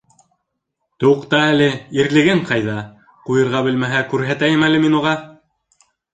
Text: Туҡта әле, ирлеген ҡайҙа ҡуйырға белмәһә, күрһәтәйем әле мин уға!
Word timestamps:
Туҡта 1.03 1.41
әле, 1.49 1.67
ирлеген 1.97 2.41
ҡайҙа 2.47 2.79
ҡуйырға 3.29 3.63
белмәһә, 3.69 4.03
күрһәтәйем 4.17 4.67
әле 4.71 4.83
мин 4.89 4.99
уға! 5.03 5.15